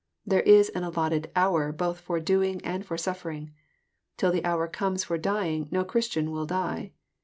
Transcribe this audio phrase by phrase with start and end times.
[0.25, 3.51] There is an allotted" hour" both for doing and for suffering.
[4.17, 6.93] Till the hour comes for dying no Christian will die.